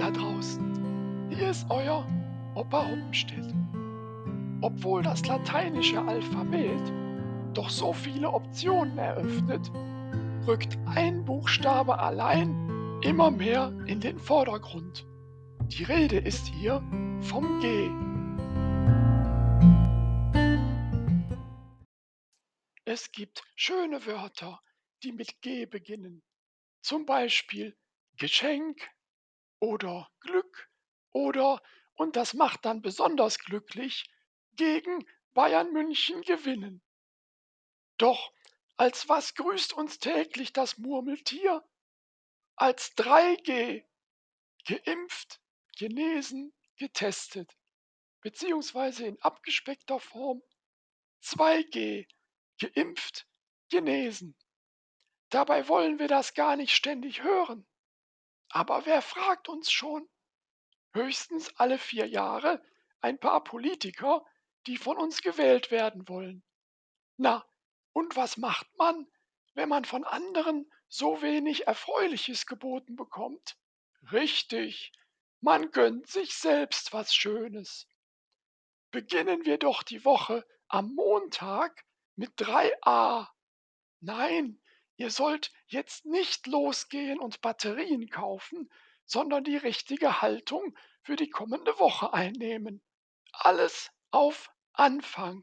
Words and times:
da 0.00 0.10
draußen, 0.10 1.28
hier 1.28 1.50
ist 1.50 1.66
euer 1.68 2.06
Opa 2.54 2.88
Hoppenstedt. 2.88 3.54
Obwohl 4.62 5.02
das 5.02 5.26
lateinische 5.26 6.00
Alphabet 6.00 6.80
doch 7.52 7.68
so 7.68 7.92
viele 7.92 8.30
Optionen 8.30 8.96
eröffnet, 8.96 9.70
rückt 10.46 10.78
ein 10.86 11.22
Buchstabe 11.26 11.98
allein 11.98 12.70
immer 13.02 13.30
mehr 13.30 13.74
in 13.86 14.00
den 14.00 14.18
Vordergrund. 14.18 15.06
Die 15.64 15.84
Rede 15.84 16.16
ist 16.16 16.46
hier 16.46 16.82
vom 17.20 17.60
G. 17.60 17.90
Es 22.86 23.12
gibt 23.12 23.42
schöne 23.54 24.06
Wörter, 24.06 24.60
die 25.02 25.12
mit 25.12 25.42
G 25.42 25.66
beginnen. 25.66 26.22
Zum 26.80 27.04
Beispiel 27.04 27.76
Geschenk 28.16 28.90
oder 29.60 30.10
Glück 30.20 30.70
oder, 31.12 31.62
und 31.94 32.16
das 32.16 32.34
macht 32.34 32.64
dann 32.64 32.82
besonders 32.82 33.38
glücklich, 33.38 34.10
gegen 34.56 35.06
Bayern 35.32 35.72
München 35.72 36.22
gewinnen. 36.22 36.82
Doch 37.98 38.32
als 38.76 39.08
was 39.08 39.34
grüßt 39.34 39.74
uns 39.74 39.98
täglich 39.98 40.52
das 40.52 40.78
Murmeltier? 40.78 41.62
Als 42.56 42.96
3G. 42.96 43.84
Geimpft, 44.66 45.40
genesen, 45.76 46.52
getestet. 46.76 47.56
Beziehungsweise 48.22 49.06
in 49.06 49.20
abgespeckter 49.22 50.00
Form 50.00 50.42
2G 51.22 52.06
geimpft, 52.58 53.26
genesen. 53.70 54.36
Dabei 55.30 55.68
wollen 55.68 55.98
wir 55.98 56.08
das 56.08 56.34
gar 56.34 56.56
nicht 56.56 56.74
ständig 56.74 57.22
hören. 57.22 57.66
Aber 58.50 58.84
wer 58.84 59.00
fragt 59.00 59.48
uns 59.48 59.70
schon? 59.70 60.08
Höchstens 60.92 61.54
alle 61.56 61.78
vier 61.78 62.06
Jahre 62.06 62.62
ein 63.00 63.18
paar 63.18 63.42
Politiker, 63.44 64.24
die 64.66 64.76
von 64.76 64.98
uns 64.98 65.22
gewählt 65.22 65.70
werden 65.70 66.08
wollen. 66.08 66.44
Na, 67.16 67.46
und 67.92 68.16
was 68.16 68.36
macht 68.36 68.66
man, 68.76 69.06
wenn 69.54 69.68
man 69.68 69.84
von 69.84 70.04
anderen 70.04 70.70
so 70.88 71.22
wenig 71.22 71.66
Erfreuliches 71.66 72.46
geboten 72.46 72.96
bekommt? 72.96 73.56
Richtig, 74.12 74.92
man 75.40 75.70
gönnt 75.70 76.08
sich 76.08 76.34
selbst 76.34 76.92
was 76.92 77.14
Schönes. 77.14 77.86
Beginnen 78.90 79.44
wir 79.44 79.58
doch 79.58 79.82
die 79.82 80.04
Woche 80.04 80.44
am 80.68 80.94
Montag 80.94 81.84
mit 82.16 82.32
3a. 82.38 83.28
Nein, 84.00 84.59
ihr 85.00 85.10
sollt 85.10 85.50
jetzt 85.66 86.04
nicht 86.04 86.46
losgehen 86.46 87.18
und 87.18 87.40
Batterien 87.40 88.10
kaufen, 88.10 88.70
sondern 89.06 89.44
die 89.44 89.56
richtige 89.56 90.20
Haltung 90.20 90.76
für 91.00 91.16
die 91.16 91.30
kommende 91.30 91.78
Woche 91.78 92.12
einnehmen. 92.12 92.82
Alles 93.32 93.90
auf 94.10 94.50
Anfang. 94.74 95.42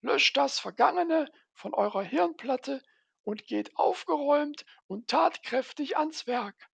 Löscht 0.00 0.36
das 0.36 0.58
Vergangene 0.58 1.30
von 1.52 1.72
eurer 1.72 2.02
Hirnplatte 2.02 2.82
und 3.22 3.46
geht 3.46 3.76
aufgeräumt 3.76 4.66
und 4.88 5.06
tatkräftig 5.06 5.96
ans 5.96 6.26
Werk. 6.26 6.68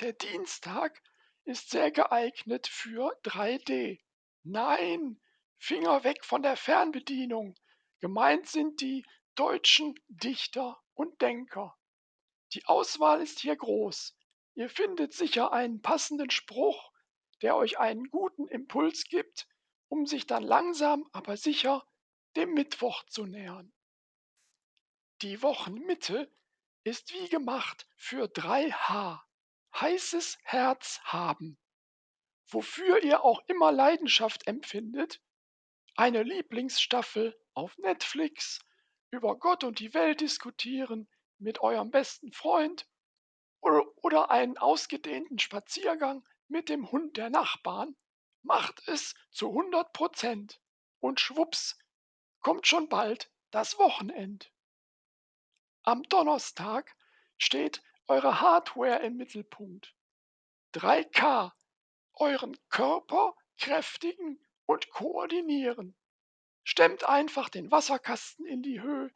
Der 0.00 0.14
Dienstag 0.14 1.02
ist 1.44 1.68
sehr 1.68 1.90
geeignet 1.90 2.66
für 2.66 3.14
3D. 3.24 4.00
Nein, 4.42 5.20
Finger 5.58 6.02
weg 6.02 6.24
von 6.24 6.40
der 6.40 6.56
Fernbedienung. 6.56 7.56
Gemeint 8.00 8.46
sind 8.46 8.80
die 8.80 9.04
deutschen 9.38 9.94
Dichter 10.08 10.82
und 10.94 11.22
Denker. 11.22 11.78
Die 12.54 12.64
Auswahl 12.66 13.22
ist 13.22 13.38
hier 13.38 13.54
groß. 13.54 14.16
Ihr 14.54 14.68
findet 14.68 15.12
sicher 15.12 15.52
einen 15.52 15.80
passenden 15.80 16.30
Spruch, 16.30 16.90
der 17.42 17.54
euch 17.54 17.78
einen 17.78 18.10
guten 18.10 18.48
Impuls 18.48 19.04
gibt, 19.04 19.46
um 19.86 20.06
sich 20.06 20.26
dann 20.26 20.42
langsam 20.42 21.08
aber 21.12 21.36
sicher 21.36 21.86
dem 22.34 22.52
Mittwoch 22.52 23.04
zu 23.04 23.26
nähern. 23.26 23.72
Die 25.22 25.40
Wochenmitte 25.40 26.34
ist 26.82 27.12
wie 27.12 27.28
gemacht 27.28 27.86
für 27.94 28.24
3H. 28.24 29.20
Heißes 29.76 30.38
Herz 30.42 31.00
haben. 31.04 31.60
Wofür 32.48 33.04
ihr 33.04 33.22
auch 33.22 33.40
immer 33.46 33.70
Leidenschaft 33.70 34.48
empfindet, 34.48 35.22
eine 35.94 36.24
Lieblingsstaffel 36.24 37.40
auf 37.54 37.78
Netflix, 37.78 38.58
über 39.10 39.38
Gott 39.38 39.64
und 39.64 39.78
die 39.78 39.94
Welt 39.94 40.20
diskutieren 40.20 41.08
mit 41.38 41.60
eurem 41.60 41.90
besten 41.90 42.32
Freund 42.32 42.86
oder, 43.60 44.30
einen 44.30 44.56
ausgedehnten 44.56 45.38
Spaziergang 45.38 46.26
mit 46.48 46.68
dem 46.68 46.90
Hund 46.90 47.16
der 47.16 47.30
Nachbarn, 47.30 47.96
macht 48.42 48.86
es 48.86 49.14
zu 49.30 49.48
100 49.48 49.92
Prozent. 49.92 50.60
Und 51.00 51.20
schwupps, 51.20 51.78
kommt 52.40 52.66
schon 52.66 52.88
bald 52.88 53.30
das 53.50 53.78
Wochenend. 53.78 54.52
Am 55.82 56.02
Donnerstag 56.04 56.96
steht 57.36 57.82
eure 58.06 58.40
Hardware 58.40 59.00
im 59.00 59.16
Mittelpunkt. 59.16 59.94
3K, 60.74 61.52
euren 62.14 62.56
Körper 62.68 63.36
kräftigen 63.58 64.44
und 64.66 64.90
koordinieren. 64.90 65.96
Stemmt 66.70 67.08
einfach 67.08 67.48
den 67.48 67.70
Wasserkasten 67.70 68.44
in 68.44 68.60
die 68.60 68.82
Höhe. 68.82 69.10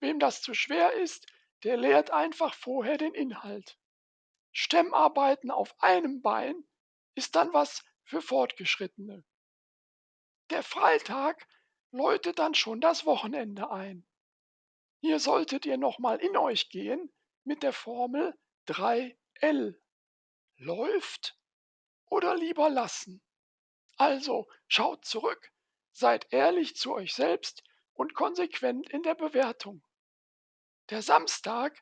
Wem 0.00 0.18
das 0.18 0.40
zu 0.40 0.54
schwer 0.54 0.94
ist, 0.94 1.26
der 1.62 1.76
leert 1.76 2.10
einfach 2.10 2.54
vorher 2.54 2.96
den 2.96 3.12
Inhalt. 3.12 3.78
Stemmarbeiten 4.52 5.50
auf 5.50 5.78
einem 5.82 6.22
Bein 6.22 6.54
ist 7.14 7.36
dann 7.36 7.52
was 7.52 7.84
für 8.04 8.22
Fortgeschrittene. 8.22 9.22
Der 10.48 10.62
Freitag 10.62 11.46
läutet 11.90 12.38
dann 12.38 12.54
schon 12.54 12.80
das 12.80 13.04
Wochenende 13.04 13.70
ein. 13.70 14.08
Hier 15.02 15.18
solltet 15.20 15.66
ihr 15.66 15.76
nochmal 15.76 16.20
in 16.20 16.38
euch 16.38 16.70
gehen 16.70 17.12
mit 17.44 17.62
der 17.62 17.74
Formel 17.74 18.34
3L. 18.66 19.78
Läuft 20.56 21.38
oder 22.06 22.34
lieber 22.34 22.70
lassen. 22.70 23.22
Also 23.98 24.48
schaut 24.68 25.04
zurück, 25.04 25.53
Seid 25.96 26.26
ehrlich 26.32 26.76
zu 26.76 26.92
euch 26.92 27.14
selbst 27.14 27.62
und 27.92 28.14
konsequent 28.14 28.90
in 28.90 29.04
der 29.04 29.14
Bewertung. 29.14 29.86
Der 30.90 31.02
Samstag 31.02 31.80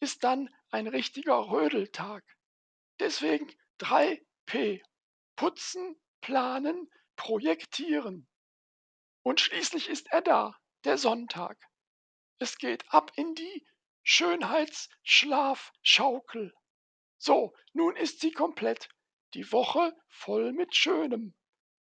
ist 0.00 0.22
dann 0.22 0.54
ein 0.68 0.86
richtiger 0.86 1.50
Rödeltag. 1.50 2.22
Deswegen 3.00 3.50
3P. 3.80 4.82
Putzen, 5.34 5.98
planen, 6.20 6.90
projektieren. 7.16 8.28
Und 9.22 9.40
schließlich 9.40 9.88
ist 9.88 10.12
er 10.12 10.20
da, 10.20 10.54
der 10.84 10.98
Sonntag. 10.98 11.58
Es 12.38 12.58
geht 12.58 12.84
ab 12.92 13.12
in 13.16 13.34
die 13.34 13.66
Schönheitsschlafschaukel. 14.02 16.52
So, 17.16 17.54
nun 17.72 17.96
ist 17.96 18.20
sie 18.20 18.32
komplett. 18.32 18.90
Die 19.32 19.50
Woche 19.50 19.96
voll 20.08 20.52
mit 20.52 20.76
Schönem. 20.76 21.34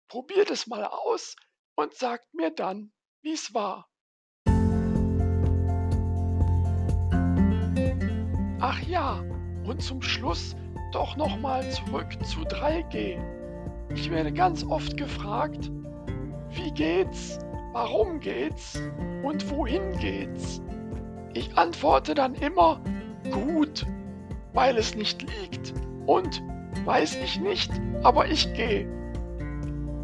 Probiert 0.06 0.50
es 0.50 0.69
mal 0.69 0.84
aus, 0.84 1.34
und 1.77 1.94
sagt 1.94 2.33
mir 2.34 2.50
dann, 2.50 2.93
wie's 3.22 3.55
war. 3.55 3.88
Ach 8.60 8.81
ja, 8.83 9.21
und 9.65 9.83
zum 9.83 10.03
Schluss 10.03 10.55
doch 10.93 11.16
nochmal 11.16 11.69
zurück 11.71 12.06
zu 12.25 12.41
3G. 12.41 13.19
Ich 13.94 14.10
werde 14.10 14.33
ganz 14.33 14.65
oft 14.65 14.97
gefragt, 14.97 15.71
wie 16.50 16.71
geht's, 16.72 17.38
warum 17.72 18.21
geht's 18.21 18.81
und 19.22 19.50
wohin 19.50 19.99
geht's? 19.99 20.63
Ich 21.34 21.57
antworte 21.57 22.15
dann 22.15 22.34
immer 22.34 22.80
gut, 23.30 23.86
weil 24.53 24.77
es 24.77 24.95
nicht 24.95 25.22
liegt 25.22 25.72
und 26.07 26.42
weiß 26.84 27.16
ich 27.16 27.41
nicht, 27.41 27.71
aber 28.03 28.28
ich 28.28 28.53
gehe. 28.54 28.86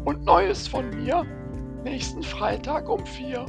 Und 0.05 0.25
Neues 0.25 0.67
von 0.67 0.89
mir 0.89 1.25
nächsten 1.83 2.23
Freitag 2.23 2.89
um 2.89 3.05
vier. 3.05 3.45